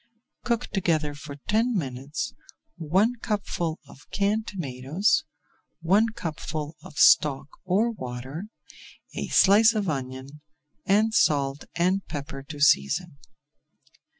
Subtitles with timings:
[0.43, 2.33] Cook together for ten minutes
[2.75, 5.25] one cupful of canned tomatoes,
[5.79, 8.45] one cupful of stock or water,
[9.13, 10.41] a slice of onion,
[10.87, 13.19] and salt and pepper to season.